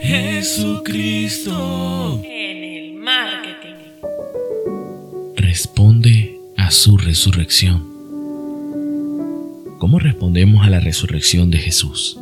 [0.00, 1.52] Jesucristo.
[2.24, 3.74] En el marketing.
[5.36, 7.92] Responde a su resurrección.
[9.78, 12.18] ¿Cómo respondemos a la resurrección de Jesús?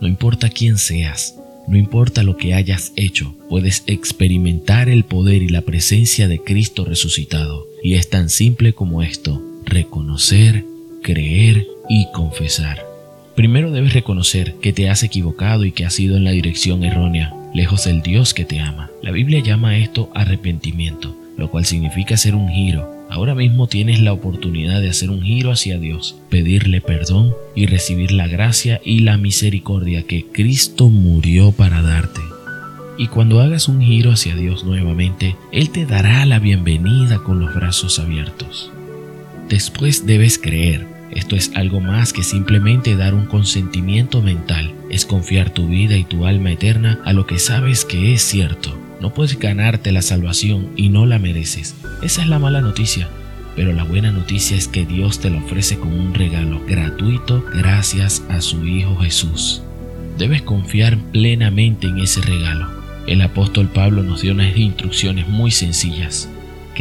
[0.00, 1.36] No importa quién seas,
[1.68, 6.84] no importa lo que hayas hecho, puedes experimentar el poder y la presencia de Cristo
[6.84, 7.66] resucitado.
[7.82, 10.64] Y es tan simple como esto, reconocer,
[11.02, 12.91] creer y confesar.
[13.34, 17.32] Primero debes reconocer que te has equivocado y que has ido en la dirección errónea,
[17.54, 18.90] lejos del Dios que te ama.
[19.02, 22.90] La Biblia llama esto arrepentimiento, lo cual significa hacer un giro.
[23.08, 28.12] Ahora mismo tienes la oportunidad de hacer un giro hacia Dios, pedirle perdón y recibir
[28.12, 32.20] la gracia y la misericordia que Cristo murió para darte.
[32.98, 37.54] Y cuando hagas un giro hacia Dios nuevamente, Él te dará la bienvenida con los
[37.54, 38.70] brazos abiertos.
[39.48, 45.50] Después debes creer esto es algo más que simplemente dar un consentimiento mental, es confiar
[45.50, 48.76] tu vida y tu alma eterna a lo que sabes que es cierto.
[49.00, 51.74] No puedes ganarte la salvación y no la mereces.
[52.02, 53.08] Esa es la mala noticia.
[53.54, 58.22] Pero la buena noticia es que Dios te la ofrece como un regalo gratuito gracias
[58.30, 59.62] a su Hijo Jesús.
[60.16, 62.68] Debes confiar plenamente en ese regalo.
[63.06, 66.30] El apóstol Pablo nos dio unas instrucciones muy sencillas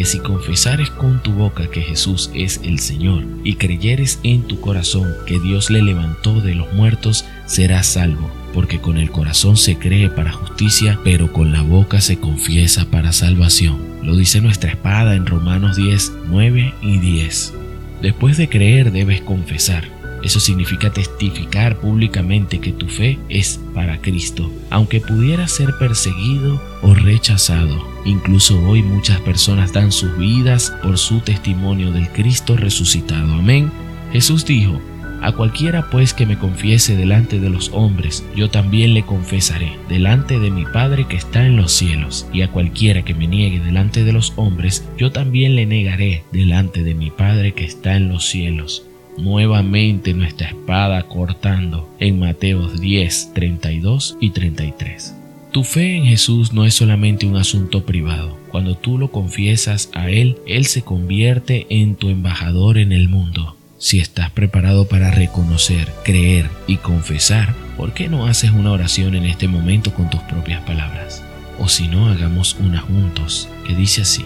[0.02, 4.60] que si confesares con tu boca que Jesús es el Señor y creyeres en tu
[4.60, 9.78] corazón que Dios le levantó de los muertos, serás salvo, porque con el corazón se
[9.78, 13.78] cree para justicia, pero con la boca se confiesa para salvación.
[14.02, 17.54] Lo dice nuestra espada en Romanos 10, 9 y 10.
[18.02, 20.01] Después de creer debes confesar.
[20.24, 26.94] Eso significa testificar públicamente que tu fe es para Cristo, aunque pudiera ser perseguido o
[26.94, 27.88] rechazado.
[28.06, 33.34] Incluso hoy muchas personas dan sus vidas por su testimonio del Cristo resucitado.
[33.34, 33.72] Amén.
[34.12, 34.80] Jesús dijo,
[35.22, 40.40] a cualquiera pues que me confiese delante de los hombres, yo también le confesaré delante
[40.40, 42.28] de mi Padre que está en los cielos.
[42.34, 46.84] Y a cualquiera que me niegue delante de los hombres, yo también le negaré delante
[46.84, 48.86] de mi Padre que está en los cielos
[49.18, 55.16] nuevamente nuestra espada cortando en Mateos 10, 32 y 33.
[55.52, 58.38] Tu fe en Jesús no es solamente un asunto privado.
[58.50, 63.58] Cuando tú lo confiesas a Él, Él se convierte en tu embajador en el mundo.
[63.78, 69.26] Si estás preparado para reconocer, creer y confesar, ¿por qué no haces una oración en
[69.26, 71.22] este momento con tus propias palabras?
[71.60, 74.24] O si no, hagamos una juntos, que dice así.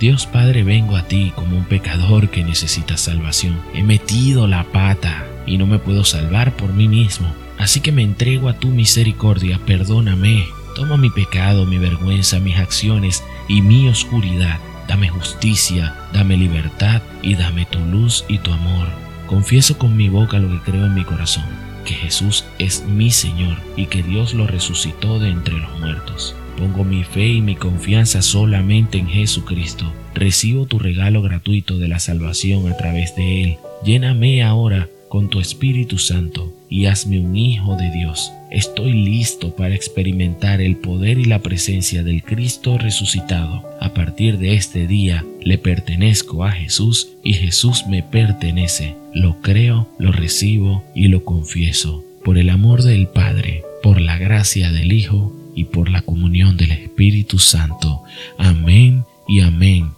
[0.00, 3.60] Dios Padre, vengo a ti como un pecador que necesita salvación.
[3.74, 7.34] He metido la pata y no me puedo salvar por mí mismo.
[7.58, 10.46] Así que me entrego a tu misericordia, perdóname.
[10.76, 14.60] Toma mi pecado, mi vergüenza, mis acciones y mi oscuridad.
[14.86, 18.86] Dame justicia, dame libertad y dame tu luz y tu amor.
[19.26, 21.44] Confieso con mi boca lo que creo en mi corazón,
[21.84, 26.36] que Jesús es mi Señor y que Dios lo resucitó de entre los muertos.
[26.58, 29.92] Pongo mi fe y mi confianza solamente en Jesucristo.
[30.12, 33.56] Recibo tu regalo gratuito de la salvación a través de Él.
[33.84, 38.32] Lléname ahora con tu Espíritu Santo y hazme un hijo de Dios.
[38.50, 43.62] Estoy listo para experimentar el poder y la presencia del Cristo resucitado.
[43.80, 48.96] A partir de este día le pertenezco a Jesús y Jesús me pertenece.
[49.14, 52.04] Lo creo, lo recibo y lo confieso.
[52.24, 56.70] Por el amor del Padre, por la gracia del Hijo y por la comunión del
[56.70, 58.04] Espíritu Santo.
[58.38, 59.97] Amén y amén.